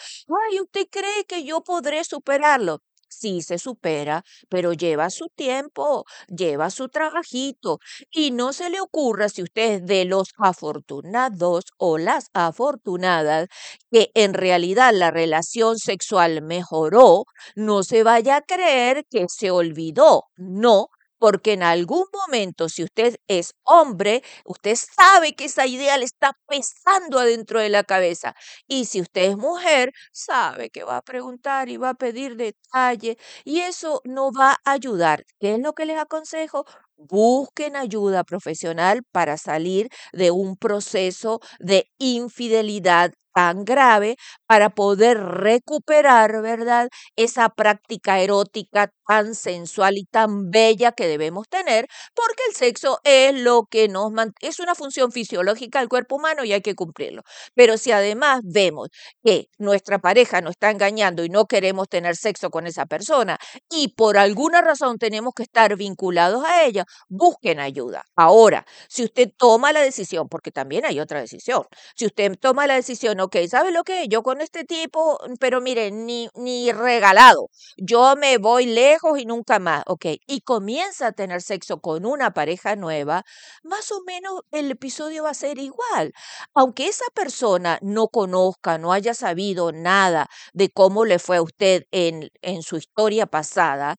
Ay, 0.50 0.60
¿usted 0.62 0.88
cree 0.92 1.25
que 1.28 1.44
yo 1.44 1.64
podré 1.64 2.04
superarlo? 2.04 2.82
Sí 3.18 3.42
se 3.42 3.58
supera, 3.60 4.24
pero 4.50 4.74
lleva 4.74 5.10
su 5.10 5.28
tiempo, 5.36 6.06
lleva 6.28 6.70
su 6.70 6.90
trabajito. 6.90 7.80
Y 8.12 8.32
no 8.32 8.54
se 8.54 8.70
le 8.70 8.80
ocurra, 8.82 9.30
si 9.30 9.42
usted 9.44 9.72
es 9.76 9.86
de 9.86 10.06
los 10.06 10.30
afortunados 10.38 11.66
o 11.78 11.98
las 11.98 12.30
afortunadas, 12.34 13.48
que 13.92 14.12
en 14.16 14.34
realidad 14.34 14.92
la 14.94 15.12
relación 15.12 15.78
sexual 15.78 16.42
mejoró, 16.42 17.26
no 17.56 17.84
se 17.84 18.04
vaya 18.04 18.38
a 18.38 18.42
creer 18.42 19.06
que 19.10 19.26
se 19.30 19.52
olvidó. 19.52 20.24
No, 20.38 20.90
porque 21.20 21.54
en 21.54 21.64
algún 21.64 22.06
momento, 22.14 22.70
si 22.70 22.84
usted 22.84 23.16
es 23.28 23.54
hombre, 23.64 24.24
usted 24.46 24.76
sabe 24.76 25.34
que 25.36 25.46
esa 25.46 25.66
idea 25.68 25.98
le 25.98 26.06
está 26.06 26.34
pesando 26.48 27.20
adentro 27.20 27.60
de 27.60 27.70
la 27.70 27.84
cabeza. 27.84 28.36
Y 28.68 28.86
si 28.86 29.02
usted 29.02 29.24
es 29.32 29.38
mujer, 29.38 29.92
sabe 30.12 30.70
que 30.70 30.84
va 30.84 30.98
a 30.98 31.02
preguntar 31.02 31.70
y 31.70 31.78
va 31.78 31.90
a 31.90 31.94
pedir 31.96 32.36
detalle 32.36 33.18
y 33.44 33.62
eso 33.62 34.02
no 34.06 34.32
va 34.32 34.58
a 34.66 34.72
ayudar. 34.74 35.26
¿Qué 35.40 35.54
es 35.56 35.60
lo 35.60 35.74
que 35.74 35.86
les 35.86 35.98
aconsejo? 35.98 36.66
Busquen 36.98 37.76
ayuda 37.76 38.24
profesional 38.24 39.04
para 39.12 39.38
salir 39.38 39.90
de 40.14 40.32
un 40.32 40.56
proceso 40.58 41.40
de 41.60 41.90
infidelidad 41.98 43.12
tan 43.36 43.65
grave 43.65 44.18
para 44.48 44.72
poder 44.72 45.20
recuperar, 45.20 46.42
¿verdad? 46.42 46.89
Esa 47.18 47.50
práctica 47.50 48.20
erótica 48.22 48.92
tan 49.08 49.36
sensual 49.36 49.98
y 49.98 50.06
tan 50.06 50.50
bella 50.51 50.94
que 50.94 51.08
debemos 51.08 51.48
tener, 51.50 51.88
porque 52.15 52.42
el 52.50 52.56
sexo 52.56 53.00
es 53.04 53.36
lo 53.39 53.65
que 53.70 53.88
nos 53.89 54.12
es 54.42 54.60
una 54.60 54.75
función 54.75 55.12
fisiológica 55.12 55.80
del 55.80 55.89
cuerpo 55.89 56.15
humano 56.15 56.44
y 56.46 56.54
hay 56.54 56.62
que 56.62 56.75
cumplirlo. 56.75 57.22
Pero 57.56 57.77
si 57.77 57.92
además 57.92 58.42
vemos 58.44 58.89
que 59.24 59.50
nuestra 59.58 60.00
pareja 60.00 60.42
nos 60.42 60.51
está 60.51 60.72
engañando 60.72 61.24
y 61.24 61.30
no 61.30 61.46
queremos 61.46 61.89
tener 61.89 62.15
sexo 62.15 62.50
con 62.50 62.68
esa 62.68 62.86
persona 62.86 63.38
y 63.70 63.89
por 63.96 64.18
alguna 64.18 64.62
razón 64.62 64.98
tenemos 64.98 65.34
que 65.36 65.44
estar 65.44 65.75
vinculados 65.75 66.44
a 66.46 66.63
ella, 66.63 66.86
busquen 67.10 67.60
ayuda. 67.60 68.04
Ahora, 68.15 68.65
si 68.88 69.04
usted 69.04 69.30
toma 69.38 69.72
la 69.74 69.82
decisión, 69.82 70.27
porque 70.30 70.51
también 70.51 70.86
hay 70.86 71.00
otra 71.00 71.20
decisión, 71.22 71.63
si 71.96 72.06
usted 72.06 72.38
toma 72.39 72.68
la 72.68 72.75
decisión, 72.75 73.20
ok, 73.25 73.36
¿sabe 73.50 73.72
lo 73.72 73.84
que? 73.84 74.08
Yo 74.08 74.24
con 74.24 74.41
este 74.41 74.63
tipo, 74.65 75.20
pero 75.39 75.62
mire, 75.62 75.91
ni, 75.91 76.29
ni 76.36 76.72
regalado, 76.72 77.50
yo 77.77 78.15
me 78.15 78.38
voy 78.38 78.65
lejos 78.65 79.20
y 79.20 79.25
nunca 79.25 79.60
más, 79.60 79.84
ok, 79.88 80.05
y 80.27 80.41
comienza 80.41 81.08
a 81.08 81.12
tener 81.12 81.41
sexo 81.41 81.79
con 81.82 82.05
una 82.05 82.32
pareja 82.34 82.75
nueva, 82.75 83.24
más 83.63 83.91
o 83.91 84.01
menos 84.05 84.41
el 84.51 84.72
episodio 84.72 85.24
va 85.24 85.32
a 85.32 85.34
ser 85.34 85.58
igual. 85.60 86.13
Aunque 86.53 86.88
esa 86.88 87.05
persona 87.13 87.79
no 87.82 88.08
conozca, 88.08 88.77
no 88.77 88.91
haya 88.94 89.13
sabido 89.13 89.72
nada 89.72 90.27
de 90.53 90.70
cómo 90.70 91.05
le 91.05 91.20
fue 91.20 91.38
a 91.38 91.41
usted 91.41 91.84
en, 91.91 92.29
en 92.41 92.62
su 92.63 92.77
historia 92.77 93.25
pasada, 93.27 93.96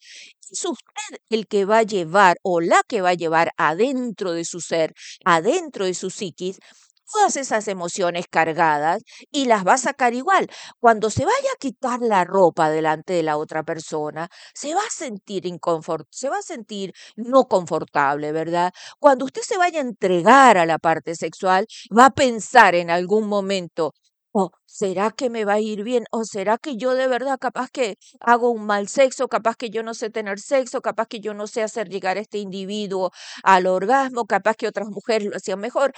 es 0.50 0.64
usted 0.64 1.18
el 1.30 1.46
que 1.48 1.64
va 1.64 1.78
a 1.78 1.82
llevar 1.82 2.36
o 2.42 2.60
la 2.60 2.82
que 2.86 3.00
va 3.00 3.10
a 3.10 3.14
llevar 3.14 3.50
adentro 3.56 4.32
de 4.32 4.44
su 4.44 4.60
ser, 4.60 4.94
adentro 5.24 5.84
de 5.84 5.94
su 5.94 6.10
psiquis, 6.10 6.58
todas 7.12 7.36
esas 7.36 7.68
emociones 7.68 8.26
cargadas 8.30 9.02
y 9.30 9.46
las 9.46 9.66
va 9.66 9.74
a 9.74 9.78
sacar 9.78 10.14
igual. 10.14 10.48
Cuando 10.80 11.10
se 11.10 11.24
vaya 11.24 11.50
a 11.54 11.58
quitar 11.58 12.00
la 12.00 12.24
ropa 12.24 12.70
delante 12.70 13.12
de 13.14 13.22
la 13.22 13.36
otra 13.36 13.62
persona, 13.62 14.28
se 14.54 14.74
va 14.74 14.80
a 14.80 14.90
sentir 14.90 15.46
inconfort, 15.46 16.06
se 16.10 16.28
va 16.28 16.38
a 16.38 16.42
sentir 16.42 16.92
no 17.16 17.44
confortable, 17.48 18.32
¿verdad? 18.32 18.72
Cuando 18.98 19.24
usted 19.24 19.42
se 19.42 19.58
vaya 19.58 19.78
a 19.80 19.82
entregar 19.82 20.58
a 20.58 20.66
la 20.66 20.78
parte 20.78 21.14
sexual, 21.16 21.66
va 21.96 22.06
a 22.06 22.10
pensar 22.10 22.74
en 22.74 22.90
algún 22.90 23.26
momento, 23.28 23.92
¿O 24.40 24.44
será 24.80 25.06
que 25.18 25.30
me 25.34 25.42
va 25.48 25.54
a 25.54 25.60
ir 25.72 25.80
bien? 25.90 26.04
¿O 26.18 26.20
será 26.34 26.54
que 26.64 26.76
yo 26.82 26.90
de 27.00 27.06
verdad 27.14 27.38
capaz 27.46 27.68
que 27.76 27.86
hago 28.20 28.50
un 28.50 28.66
mal 28.66 28.86
sexo? 28.88 29.28
Capaz 29.28 29.56
que 29.56 29.70
yo 29.70 29.82
no 29.82 29.94
sé 29.94 30.10
tener 30.10 30.38
sexo, 30.40 30.82
capaz 30.82 31.06
que 31.08 31.20
yo 31.20 31.32
no 31.34 31.46
sé 31.46 31.62
hacer 31.62 31.88
llegar 31.88 32.16
a 32.18 32.20
este 32.20 32.38
individuo 32.38 33.12
al 33.42 33.66
orgasmo, 33.66 34.26
capaz 34.26 34.54
que 34.56 34.68
otras 34.68 34.88
mujeres 34.88 35.28
lo 35.30 35.36
hacían 35.36 35.60
mejor. 35.60 35.92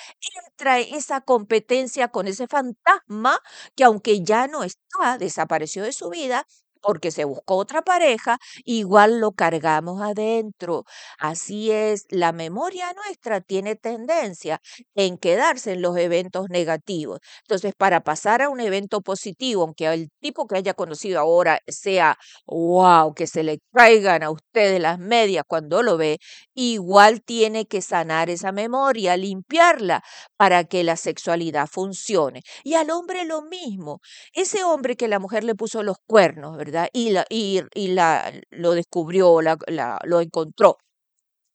Entra 0.51 0.79
esa 0.79 1.21
competencia 1.21 2.09
con 2.09 2.29
ese 2.29 2.47
fantasma 2.47 3.41
que 3.75 3.83
aunque 3.85 4.23
ya 4.23 4.47
no 4.47 4.63
está, 4.65 5.19
desapareció 5.19 5.83
de 5.83 5.93
su 5.93 6.09
vida, 6.11 6.47
porque 6.81 7.11
se 7.11 7.25
buscó 7.25 7.57
otra 7.57 7.83
pareja, 7.83 8.39
igual 8.65 9.21
lo 9.21 9.33
cargamos 9.33 10.01
adentro. 10.03 10.85
Así 11.19 11.71
es, 11.71 12.07
la 12.11 12.33
memoria 12.33 12.93
nuestra 12.95 13.41
tiene 13.41 13.77
tendencia 13.77 14.61
en 14.95 15.19
quedarse 15.19 15.73
en 15.73 15.83
los 15.83 15.97
eventos 15.97 16.49
negativos. 16.51 17.21
Entonces, 17.43 17.73
para 17.77 18.01
pasar 18.03 18.43
a 18.43 18.49
un 18.49 18.61
evento 18.61 19.01
positivo, 19.01 19.63
aunque 19.63 19.87
el 19.87 20.09
tipo 20.21 20.47
que 20.47 20.57
haya 20.57 20.75
conocido 20.75 21.21
ahora 21.21 21.61
sea, 21.67 22.17
wow, 22.47 23.15
que 23.15 23.27
se 23.27 23.43
le 23.43 23.59
caigan 23.73 24.23
a 24.23 24.31
ustedes 24.31 24.81
las 24.81 24.99
medias 24.99 25.45
cuando 25.47 25.83
lo 25.83 25.97
ve, 25.97 26.19
igual 26.55 27.23
tiene 27.23 27.67
que 27.67 27.83
sanar 27.83 28.31
esa 28.31 28.53
memoria, 28.53 29.17
limpiarla 29.17 30.03
para 30.37 30.65
que 30.65 30.85
la 30.85 30.97
sexualidad 30.97 31.67
funcione. 31.71 32.43
Y 32.65 32.75
al 32.75 32.91
hombre 32.91 33.25
lo 33.25 33.43
mismo. 33.43 34.01
Ese 34.33 34.65
hombre 34.65 34.97
que 34.97 35.09
la 35.09 35.19
mujer 35.19 35.45
le 35.45 35.55
puso 35.55 35.83
los 35.83 35.97
cuernos, 36.07 36.57
¿verdad? 36.57 36.68
Y, 36.93 37.11
la, 37.11 37.25
y, 37.29 37.63
la, 37.89 38.33
lo 38.51 38.73
descubrió, 38.73 39.41
la, 39.43 39.57
la, 39.69 39.99
lo 40.05 40.21
encontró 40.21 40.79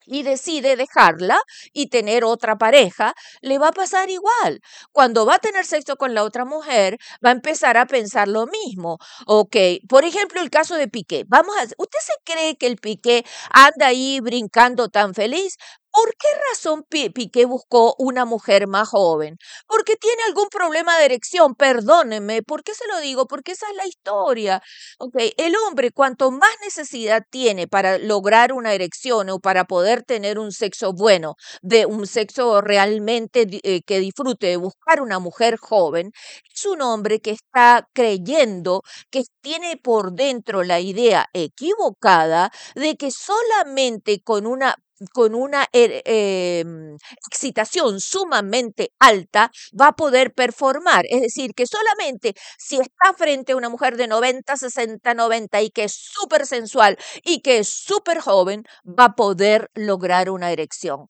y 0.05 0.24
decide 0.24 0.75
dejarla 0.75 1.39
y 1.72 1.88
tener 1.88 2.24
otra 2.24 2.58
pareja, 2.58 3.13
le 3.41 3.58
va 3.58 3.70
a 3.70 3.72
pasar 3.72 4.10
igual. 4.10 4.60
Cuando 4.91 5.25
va 5.25 5.36
a 5.36 5.39
tener 5.39 5.65
sexo 5.65 5.96
con 5.96 6.13
la 6.13 6.24
otra 6.24 6.46
mujer, 6.46 6.98
va 7.25 7.29
a 7.29 7.34
empezar 7.34 7.77
a 7.77 7.86
pensar 7.86 8.27
lo 8.27 8.48
mismo. 8.48 8.98
Ok, 9.27 9.55
por 9.88 10.05
ejemplo, 10.05 10.41
el 10.41 10.50
caso 10.50 10.75
de 10.75 10.88
Piqué. 10.88 11.24
Vamos 11.27 11.55
a, 11.58 11.63
¿Usted 11.63 12.00
se 12.01 12.13
cree 12.24 12.58
que 12.58 12.67
el 12.67 12.77
Piqué 12.77 13.25
anda 13.51 13.88
ahí 13.88 14.20
brincando 14.20 14.89
tan 14.89 15.13
feliz? 15.13 15.55
¿Por 15.93 16.09
qué 16.17 16.27
razón 16.50 16.83
Piqué 16.89 17.45
buscó 17.45 17.93
una 18.00 18.25
mujer 18.25 18.65
más 18.67 18.89
joven? 18.89 19.38
Porque 19.67 19.95
tiene 19.95 20.23
algún 20.23 20.47
problema 20.50 20.97
de 20.97 21.05
erección, 21.05 21.53
perdónenme. 21.53 22.41
¿Por 22.41 22.63
qué 22.63 22.73
se 22.73 22.88
lo 22.88 23.00
digo? 23.00 23.27
Porque 23.27 23.51
esa 23.51 23.67
es 23.69 23.75
la 23.77 23.85
historia. 23.85 24.63
Okay. 24.97 25.33
El 25.38 25.53
hombre, 25.55 25.91
cuanto 25.91 26.31
más 26.31 26.50
necesidad 26.63 27.23
tiene 27.29 27.67
para 27.67 28.00
lograr 28.00 28.53
una 28.53 28.73
erección 28.73 29.29
o 29.29 29.39
para 29.39 29.65
poder 29.65 30.01
tener 30.01 30.39
un 30.39 30.51
sexo 30.51 30.93
bueno, 30.93 31.35
de 31.62 31.85
un 31.85 32.07
sexo 32.07 32.62
realmente 32.62 33.45
eh, 33.63 33.81
que 33.85 34.00
disfrute 34.00 34.47
de 34.47 34.57
buscar 34.57 35.00
una 35.00 35.19
mujer 35.19 35.57
joven, 35.57 36.12
es 36.53 36.65
un 36.65 36.81
hombre 36.81 37.19
que 37.19 37.31
está 37.31 37.88
creyendo 37.93 38.81
que 39.12 39.23
tiene 39.41 39.77
por 39.77 40.13
dentro 40.13 40.63
la 40.63 40.79
idea 40.79 41.27
equivocada 41.33 42.51
de 42.75 42.95
que 42.95 43.12
solamente 43.12 44.21
con 44.23 44.47
una 44.47 44.75
con 45.13 45.35
una 45.35 45.67
er, 45.71 46.01
em, 46.05 46.95
excitación 47.27 48.00
sumamente 48.00 48.91
alta 49.00 49.51
va 49.79 49.88
a 49.88 49.95
poder 49.95 50.33
performar. 50.33 51.05
Es 51.09 51.21
decir, 51.21 51.53
que 51.53 51.65
solamente 51.67 52.33
si 52.57 52.77
está 52.79 53.13
frente 53.17 53.53
a 53.53 53.55
una 53.55 53.69
mujer 53.69 53.97
de 53.97 54.07
90, 54.07 54.55
60, 54.57 55.13
90 55.13 55.62
y 55.62 55.69
que 55.71 55.85
es 55.85 55.93
súper 55.93 56.45
sensual 56.45 56.97
y 57.23 57.41
que 57.41 57.59
es 57.59 57.69
súper 57.69 58.19
joven, 58.19 58.63
va 58.88 59.05
a 59.05 59.15
poder 59.15 59.69
lograr 59.75 60.29
una 60.29 60.51
erección. 60.51 61.07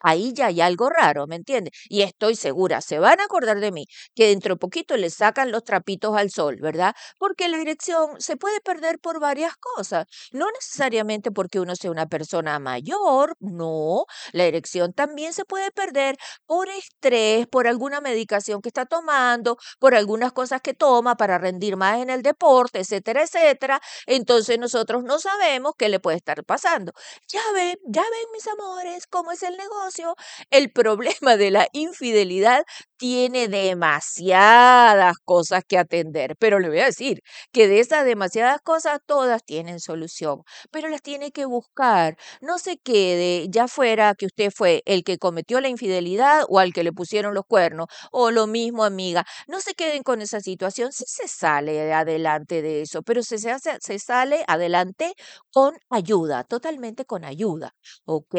Ahí 0.00 0.32
ya 0.34 0.46
hay 0.46 0.60
algo 0.60 0.90
raro, 0.90 1.26
¿me 1.26 1.36
entiendes? 1.36 1.72
Y 1.88 2.02
estoy 2.02 2.36
segura, 2.36 2.80
se 2.80 2.98
van 2.98 3.20
a 3.20 3.24
acordar 3.24 3.60
de 3.60 3.72
mí, 3.72 3.86
que 4.14 4.28
dentro 4.28 4.54
de 4.54 4.58
poquito 4.58 4.96
le 4.96 5.10
sacan 5.10 5.52
los 5.52 5.64
trapitos 5.64 6.16
al 6.16 6.30
sol, 6.30 6.56
¿verdad? 6.60 6.94
Porque 7.18 7.48
la 7.48 7.58
erección 7.60 8.20
se 8.20 8.36
puede 8.36 8.60
perder 8.60 8.98
por 8.98 9.20
varias 9.20 9.54
cosas, 9.56 10.06
no 10.32 10.46
necesariamente 10.52 11.30
porque 11.30 11.60
uno 11.60 11.76
sea 11.76 11.90
una 11.90 12.06
persona 12.06 12.58
mayor, 12.58 13.21
no, 13.40 14.04
la 14.32 14.44
erección 14.44 14.92
también 14.92 15.32
se 15.32 15.44
puede 15.44 15.70
perder 15.72 16.16
por 16.46 16.68
estrés, 16.68 17.46
por 17.46 17.66
alguna 17.66 18.00
medicación 18.00 18.60
que 18.62 18.68
está 18.68 18.86
tomando, 18.86 19.56
por 19.78 19.94
algunas 19.94 20.32
cosas 20.32 20.60
que 20.60 20.74
toma 20.74 21.16
para 21.16 21.38
rendir 21.38 21.76
más 21.76 21.98
en 21.98 22.10
el 22.10 22.22
deporte, 22.22 22.80
etcétera, 22.80 23.22
etcétera. 23.22 23.80
Entonces 24.06 24.58
nosotros 24.58 25.04
no 25.04 25.18
sabemos 25.18 25.72
qué 25.78 25.88
le 25.88 26.00
puede 26.00 26.16
estar 26.18 26.44
pasando. 26.44 26.92
Ya 27.28 27.40
ven, 27.54 27.76
ya 27.86 28.02
ven 28.02 28.32
mis 28.32 28.46
amores, 28.48 29.06
cómo 29.06 29.32
es 29.32 29.42
el 29.42 29.56
negocio. 29.56 30.14
El 30.50 30.72
problema 30.72 31.36
de 31.36 31.50
la 31.50 31.68
infidelidad 31.72 32.64
tiene 33.02 33.48
demasiadas 33.48 35.16
cosas 35.24 35.64
que 35.66 35.76
atender, 35.76 36.36
pero 36.38 36.60
le 36.60 36.68
voy 36.68 36.78
a 36.78 36.84
decir 36.84 37.20
que 37.50 37.66
de 37.66 37.80
esas 37.80 38.04
demasiadas 38.04 38.60
cosas 38.62 39.00
todas 39.04 39.42
tienen 39.44 39.80
solución, 39.80 40.42
pero 40.70 40.88
las 40.88 41.02
tiene 41.02 41.32
que 41.32 41.44
buscar. 41.44 42.16
No 42.40 42.60
se 42.60 42.78
quede, 42.78 43.48
ya 43.50 43.66
fuera 43.66 44.14
que 44.14 44.26
usted 44.26 44.52
fue 44.54 44.82
el 44.86 45.02
que 45.02 45.18
cometió 45.18 45.60
la 45.60 45.68
infidelidad 45.68 46.44
o 46.48 46.60
al 46.60 46.72
que 46.72 46.84
le 46.84 46.92
pusieron 46.92 47.34
los 47.34 47.44
cuernos, 47.44 47.88
o 48.12 48.30
lo 48.30 48.46
mismo, 48.46 48.84
amiga. 48.84 49.24
No 49.48 49.60
se 49.60 49.74
queden 49.74 50.04
con 50.04 50.22
esa 50.22 50.40
situación, 50.40 50.92
si 50.92 51.02
se 51.08 51.26
sale 51.26 51.92
adelante 51.92 52.62
de 52.62 52.82
eso, 52.82 53.02
pero 53.02 53.24
se, 53.24 53.38
se, 53.38 53.50
se 53.80 53.98
sale 53.98 54.44
adelante 54.46 55.12
con 55.50 55.74
ayuda, 55.90 56.44
totalmente 56.44 57.04
con 57.04 57.24
ayuda, 57.24 57.74
¿ok? 58.04 58.36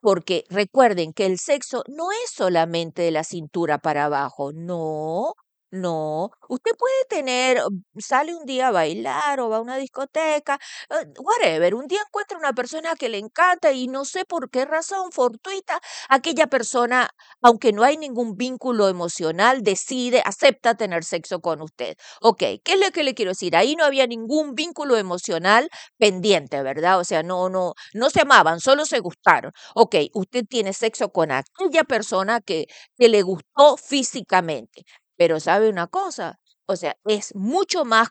Porque 0.00 0.44
recuerden 0.50 1.12
que 1.12 1.26
el 1.26 1.38
sexo 1.38 1.84
no 1.88 2.10
es 2.12 2.30
solamente 2.34 3.02
de 3.02 3.10
la 3.12 3.24
cintura 3.24 3.78
para 3.78 3.99
abajo. 4.00 4.52
No, 4.52 5.34
no, 5.70 6.30
usted 6.48 6.72
puede 6.78 7.04
tener, 7.08 7.62
sale 7.98 8.34
un 8.34 8.44
día 8.44 8.68
a 8.68 8.70
bailar 8.72 9.40
o 9.40 9.48
va 9.48 9.58
a 9.58 9.60
una 9.60 9.76
discoteca, 9.76 10.58
eh, 10.90 11.06
whatever, 11.20 11.74
un 11.74 11.86
día 11.86 12.00
encuentra 12.06 12.38
una 12.38 12.52
persona 12.52 12.94
que 12.96 13.08
le 13.08 13.18
encanta 13.18 13.72
y 13.72 13.86
no 13.88 14.04
sé 14.04 14.24
por 14.24 14.50
qué 14.50 14.64
razón 14.64 15.12
fortuita, 15.12 15.80
aquella 16.08 16.46
persona, 16.48 17.08
aunque 17.42 17.72
no 17.72 17.82
hay 17.84 17.96
ningún 17.96 18.36
vínculo 18.36 18.88
emocional, 18.88 19.62
decide, 19.62 20.22
acepta 20.24 20.74
tener 20.76 21.04
sexo 21.04 21.40
con 21.40 21.62
usted. 21.62 21.96
Ok, 22.20 22.38
¿qué 22.64 22.72
es 22.74 22.80
lo 22.80 22.90
que 22.92 23.04
le 23.04 23.14
quiero 23.14 23.30
decir? 23.32 23.56
Ahí 23.56 23.76
no 23.76 23.84
había 23.84 24.06
ningún 24.06 24.54
vínculo 24.54 24.96
emocional 24.96 25.68
pendiente, 25.98 26.62
¿verdad? 26.62 26.98
O 27.00 27.04
sea, 27.04 27.22
no, 27.22 27.48
no, 27.48 27.74
no 27.94 28.10
se 28.10 28.22
amaban, 28.22 28.60
solo 28.60 28.84
se 28.86 28.98
gustaron. 29.00 29.52
Ok, 29.74 29.94
usted 30.14 30.44
tiene 30.48 30.72
sexo 30.72 31.10
con 31.10 31.30
aquella 31.32 31.84
persona 31.84 32.40
que, 32.40 32.66
que 32.96 33.08
le 33.08 33.22
gustó 33.22 33.76
físicamente. 33.76 34.84
Pero 35.20 35.38
¿sabe 35.38 35.68
una 35.68 35.86
cosa? 35.86 36.40
O 36.64 36.76
sea, 36.76 36.96
es 37.04 37.34
mucho 37.34 37.84
más 37.84 38.08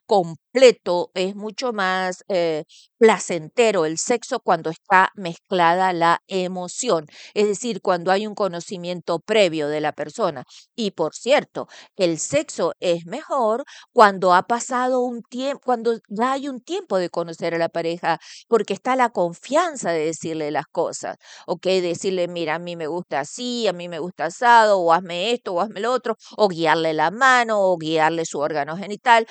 completo, 0.59 1.11
es 1.13 1.35
mucho 1.35 1.71
más 1.73 2.23
eh, 2.27 2.63
placentero 2.97 3.85
el 3.85 3.97
sexo 3.97 4.39
cuando 4.41 4.69
está 4.69 5.09
mezclada 5.15 5.93
la 5.93 6.19
emoción, 6.27 7.05
es 7.33 7.47
decir, 7.47 7.81
cuando 7.81 8.11
hay 8.11 8.27
un 8.27 8.35
conocimiento 8.35 9.19
previo 9.19 9.69
de 9.69 9.79
la 9.81 9.93
persona. 9.93 10.43
Y 10.75 10.91
por 10.91 11.15
cierto, 11.15 11.67
el 11.95 12.19
sexo 12.19 12.73
es 12.81 13.05
mejor 13.05 13.63
cuando 13.93 14.33
ha 14.33 14.43
pasado 14.43 14.99
un 15.01 15.21
tiempo, 15.23 15.61
cuando 15.63 15.93
ya 16.09 16.33
hay 16.33 16.49
un 16.49 16.59
tiempo 16.61 16.97
de 16.97 17.09
conocer 17.09 17.55
a 17.55 17.57
la 17.57 17.69
pareja, 17.69 18.19
porque 18.48 18.74
está 18.74 18.95
la 18.98 19.09
confianza 19.11 19.91
de 19.91 20.05
decirle 20.05 20.51
las 20.51 20.65
cosas, 20.72 21.15
¿ok? 21.48 21.63
Decirle, 21.65 22.27
mira, 22.27 22.55
a 22.55 22.59
mí 22.59 22.75
me 22.75 22.87
gusta 22.87 23.22
así, 23.22 23.67
a 23.67 23.74
mí 23.74 23.87
me 23.87 24.00
gusta 24.00 24.25
asado, 24.25 24.79
o 24.79 24.91
hazme 24.93 25.31
esto, 25.31 25.53
o 25.53 25.61
hazme 25.61 25.79
lo 25.79 25.93
otro, 25.93 26.17
o 26.37 26.48
guiarle 26.50 26.93
la 26.93 27.11
mano, 27.11 27.61
o 27.61 27.77
guiarle 27.77 28.25
su 28.25 28.39
órgano 28.39 28.75
genital, 28.77 29.25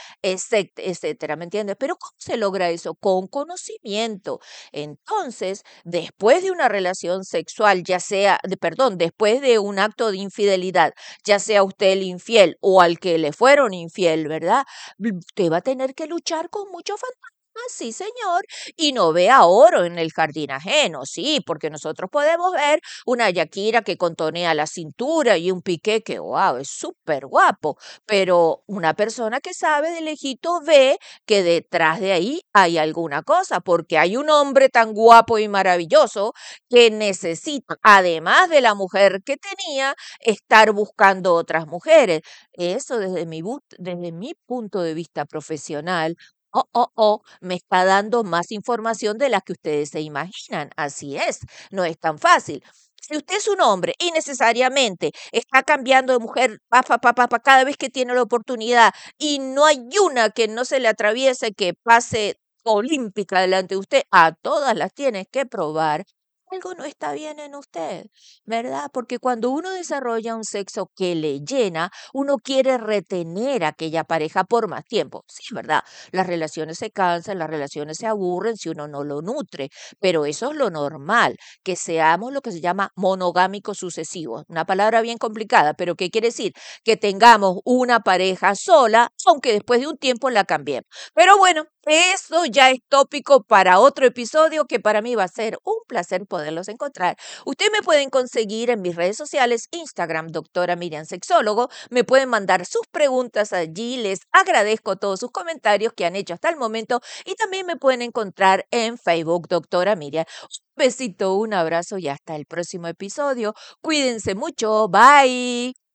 ¿me 1.37 1.45
entiendes? 1.45 1.77
Pero 1.79 1.97
¿cómo 1.97 2.15
se 2.19 2.37
logra 2.37 2.71
eso? 2.71 2.95
Con 2.95 3.27
conocimiento. 3.27 4.41
Entonces, 4.73 5.63
después 5.85 6.43
de 6.43 6.51
una 6.51 6.69
relación 6.69 7.25
sexual, 7.25 7.83
ya 7.85 8.01
sea, 8.01 8.39
de, 8.45 8.57
perdón, 8.57 8.99
después 8.99 9.41
de 9.41 9.59
un 9.59 9.79
acto 9.79 10.11
de 10.11 10.19
infidelidad, 10.19 10.93
ya 11.25 11.39
sea 11.39 11.63
usted 11.65 11.93
el 11.93 12.03
infiel 12.03 12.57
o 12.61 12.81
al 12.81 12.99
que 12.99 13.19
le 13.19 13.33
fueron 13.33 13.75
infiel, 13.75 14.29
¿verdad? 14.29 14.65
Usted 14.99 15.51
va 15.51 15.59
a 15.59 15.61
tener 15.63 15.95
que 15.95 16.07
luchar 16.07 16.51
con 16.51 16.71
mucho 16.71 16.97
fantasma 16.97 17.38
sí, 17.69 17.93
señor, 17.93 18.43
y 18.77 18.93
no 18.93 19.13
vea 19.13 19.45
oro 19.45 19.85
en 19.85 19.99
el 19.99 20.13
jardín 20.13 20.51
ajeno, 20.51 21.05
sí, 21.07 21.41
porque 21.47 21.71
nosotros 21.71 22.11
podemos 22.11 22.53
ver 22.53 22.81
una 23.07 23.31
Yakira 23.31 23.83
que 23.83 23.97
contonea 23.97 24.55
la 24.55 24.67
cintura 24.67 25.37
y 25.39 25.51
un 25.51 25.63
piqué 25.63 26.03
que, 26.03 26.19
wow, 26.19 26.57
es 26.57 26.69
súper 26.71 27.27
guapo, 27.27 27.77
pero 28.07 28.63
una 28.67 28.95
persona 28.95 29.41
que 29.41 29.55
sabe 29.55 29.91
de 29.91 30.01
lejito 30.01 30.61
ve 30.65 30.99
que 31.27 31.43
detrás 31.43 32.01
de 32.01 32.13
ahí 32.13 32.41
hay 32.53 32.79
alguna 32.79 33.23
cosa, 33.23 33.61
porque 33.61 33.99
hay 33.99 34.17
un 34.17 34.31
hombre 34.31 34.69
tan 34.69 34.93
guapo 34.93 35.39
y 35.39 35.49
maravilloso 35.49 36.33
que 36.69 36.91
necesita, 36.91 37.77
además 37.83 38.49
de 38.51 38.61
la 38.61 38.75
mujer 38.75 39.21
que 39.25 39.37
tenía, 39.37 39.95
estar 40.21 40.73
buscando 40.73 41.35
otras 41.35 41.67
mujeres. 41.67 42.21
Eso 42.53 42.99
desde 42.99 43.27
mi, 43.27 43.43
desde 43.79 44.13
mi 44.13 44.35
punto 44.47 44.81
de 44.83 44.95
vista 44.95 45.25
profesional, 45.25 46.17
Oh, 46.55 46.65
oh, 46.73 46.89
oh, 46.95 47.23
me 47.43 47.55
está 47.57 47.85
dando 47.85 48.25
más 48.25 48.51
información 48.53 49.19
de 49.19 49.29
la 49.29 49.41
que 49.43 49.53
ustedes 49.53 49.91
se 49.91 50.01
imaginan. 50.01 50.71
Así 50.77 51.17
es, 51.17 51.41
no 51.71 51.85
es 51.85 51.99
tan 51.99 52.19
fácil. 52.19 52.63
Si 53.03 53.17
usted 53.17 53.37
es 53.37 53.49
un 53.49 53.61
hombre 53.61 53.95
y 53.99 54.11
necesariamente 54.13 55.13
está 55.33 55.63
cambiando 55.63 56.13
de 56.15 56.19
mujer 56.19 56.59
pa, 56.69 56.83
pa, 56.83 56.99
pa, 56.99 57.13
pa, 57.15 57.39
cada 57.41 57.65
vez 57.65 57.77
que 57.77 57.91
tiene 57.91 58.15
la 58.15 58.23
oportunidad 58.23 58.93
y 59.19 59.39
no 59.41 59.65
hay 59.67 59.79
una 60.03 60.31
que 60.31 60.49
no 60.49 60.65
se 60.65 60.81
le 60.81 60.89
atraviese 60.89 61.53
que 61.53 61.75
pase 61.75 62.37
olímpica 62.65 63.41
delante 63.41 63.75
de 63.75 63.79
usted, 63.81 64.03
a 64.11 64.33
todas 64.33 64.77
las 64.77 64.93
tienes 64.93 65.27
que 65.31 65.47
probar 65.47 66.05
algo 66.51 66.75
no 66.75 66.85
está 66.85 67.13
bien 67.13 67.39
en 67.39 67.55
usted, 67.55 68.07
¿verdad? 68.45 68.91
Porque 68.93 69.19
cuando 69.19 69.51
uno 69.51 69.71
desarrolla 69.71 70.35
un 70.35 70.45
sexo 70.45 70.91
que 70.97 71.15
le 71.15 71.41
llena, 71.41 71.91
uno 72.13 72.37
quiere 72.39 72.79
retener 72.79 73.65
a 73.65 73.69
aquella 73.69 74.05
pareja 74.05 74.45
por 74.45 74.69
más 74.69 74.85
tiempo. 74.85 75.25
Sí, 75.29 75.55
¿verdad? 75.55 75.83
Las 76.13 76.27
relaciones 76.27 76.79
se 76.79 76.91
cansan, 76.91 77.39
las 77.39 77.51
relaciones 77.51 77.99
se 77.99 78.07
aburren 78.07 78.57
si 78.57 78.69
uno 78.69 78.89
no 78.89 79.05
lo 79.05 79.23
nutre, 79.23 79.69
pero 80.01 80.27
eso 80.27 80.51
es 80.51 80.57
lo 80.57 80.71
normal, 80.71 81.37
que 81.63 81.77
seamos 81.77 82.33
lo 82.33 82.41
que 82.41 82.53
se 82.53 82.61
llama 82.61 82.91
monogámicos 82.97 83.79
sucesivos. 83.79 84.45
Una 84.49 84.65
palabra 84.65 85.01
bien 85.03 85.19
complicada, 85.19 85.75
pero 85.75 85.95
¿qué 85.97 86.11
quiere 86.11 86.29
decir? 86.29 86.53
Que 86.85 86.97
tengamos 86.97 87.59
una 87.65 88.01
pareja 88.01 88.55
sola, 88.55 89.11
aunque 89.27 89.53
después 89.53 89.81
de 89.81 89.89
un 89.89 89.99
tiempo 89.99 90.31
la 90.31 90.45
cambiemos. 90.45 90.87
Pero 91.15 91.37
bueno, 91.39 91.65
eso 91.91 92.45
ya 92.47 92.71
es 92.71 92.79
tópico 92.89 93.43
para 93.43 93.79
otro 93.79 94.07
episodio 94.07 94.65
que 94.67 94.81
para 94.81 95.03
mí 95.03 95.15
va 95.15 95.25
a 95.25 95.29
ser 95.29 95.59
un 95.65 95.77
placer 95.87 96.27
poderlos 96.27 96.69
encontrar. 96.69 97.17
Ustedes 97.47 97.71
me 97.73 97.83
pueden 97.83 98.11
conseguir 98.11 98.71
en 98.71 98.83
mis 98.83 98.97
redes 98.97 99.17
sociales, 99.17 99.69
Instagram, 99.71 100.29
doctora 100.29 100.77
Miriam 100.77 101.05
Sexólogo. 101.05 101.69
Me 101.91 102.05
pueden 102.05 102.29
mandar 102.29 102.67
sus 102.67 102.87
preguntas 102.91 103.53
allí. 103.53 103.97
Les 103.99 104.21
agradezco 104.33 104.97
todos 104.97 105.21
sus 105.21 105.31
comentarios 105.31 105.93
que 105.93 106.05
han 106.07 106.17
hecho 106.17 106.35
hasta 106.35 106.49
el 106.51 106.57
momento. 106.57 107.01
Y 107.25 107.35
también 107.35 107.67
me 107.67 107.77
pueden 107.77 108.03
encontrar 108.03 108.67
en 108.71 108.99
Facebook, 108.99 109.49
doctora 109.49 109.97
Miriam. 109.97 110.25
Un 110.43 110.85
besito, 110.85 111.35
un 111.35 111.55
abrazo 111.55 111.99
y 111.99 112.09
hasta 112.09 112.37
el 112.37 112.47
próximo 112.47 112.89
episodio. 112.89 113.55
Cuídense 113.81 114.35
mucho. 114.35 114.89
Bye. 114.89 115.88